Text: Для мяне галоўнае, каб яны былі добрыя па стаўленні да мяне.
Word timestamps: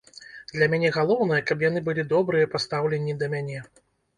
Для 0.53 0.67
мяне 0.73 0.89
галоўнае, 0.95 1.37
каб 1.51 1.63
яны 1.65 1.79
былі 1.91 2.07
добрыя 2.17 2.51
па 2.55 2.65
стаўленні 2.65 3.13
да 3.21 3.33
мяне. 3.37 3.59